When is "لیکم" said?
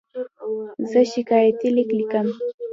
1.97-2.27